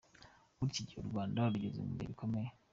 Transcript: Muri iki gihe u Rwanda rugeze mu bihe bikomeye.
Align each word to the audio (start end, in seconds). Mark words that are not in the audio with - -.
Muri 0.55 0.69
iki 0.71 0.85
gihe 0.87 0.97
u 1.01 1.09
Rwanda 1.09 1.51
rugeze 1.53 1.79
mu 1.85 1.91
bihe 1.97 2.07
bikomeye. 2.11 2.49